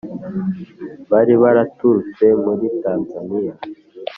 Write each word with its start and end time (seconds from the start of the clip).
bari 1.11 1.33
baraturutse 1.43 2.25
muri 2.43 2.65
Tanzaniya 2.83 3.53